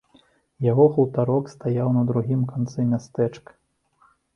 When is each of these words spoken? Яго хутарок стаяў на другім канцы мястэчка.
Яго 0.71 0.85
хутарок 0.95 1.53
стаяў 1.57 1.95
на 2.01 2.05
другім 2.11 2.41
канцы 2.57 2.91
мястэчка. 2.91 3.51